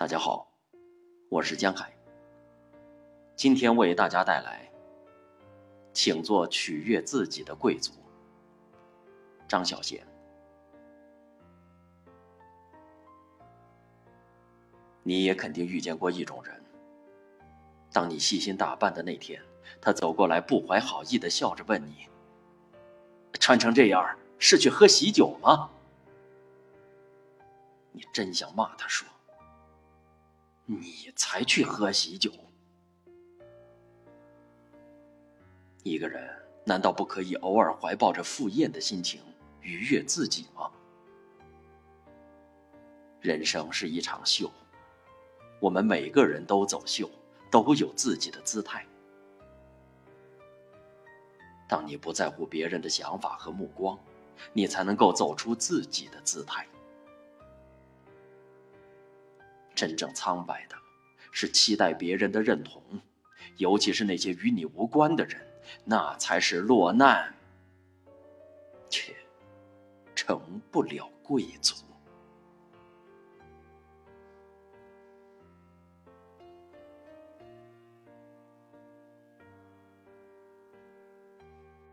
[0.00, 0.50] 大家好，
[1.28, 1.94] 我是江海。
[3.36, 4.66] 今天为大家带来，
[5.92, 7.92] 请做取悦自己的贵族。
[9.46, 10.00] 张小娴，
[15.02, 16.64] 你也肯定遇见过一种人。
[17.92, 19.38] 当你细心打扮的那天，
[19.82, 22.08] 他走过来，不怀好意的笑着问你
[23.38, 25.68] ：“穿成这样是去喝喜酒吗？”
[27.92, 29.06] 你真想骂他说。
[30.72, 32.30] 你才去喝喜酒！
[35.82, 36.30] 一个人
[36.64, 39.20] 难道不可以偶尔怀抱着赴宴的心情
[39.62, 40.70] 愉悦自己吗？
[43.20, 44.48] 人生是一场秀，
[45.58, 47.10] 我们每个人都走秀，
[47.50, 48.86] 都有自己的姿态。
[51.68, 53.98] 当你不在乎别人的想法和目光，
[54.52, 56.64] 你才能够走出自己的姿态。
[59.80, 60.76] 真正苍白的，
[61.32, 62.82] 是期待别人的认同，
[63.56, 65.40] 尤其是那些与你无关的人，
[65.86, 67.34] 那才是落难，
[68.90, 69.16] 却
[70.14, 71.79] 成不了贵族。